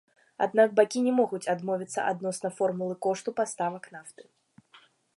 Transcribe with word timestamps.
Аднак 0.45 0.71
бакі 0.79 1.03
не 1.07 1.13
могуць 1.19 1.41
дамовіцца 1.59 2.07
адносна 2.13 2.49
формулы 2.57 2.95
кошту 3.09 3.29
паставак 3.41 3.83
нафты. 3.99 4.23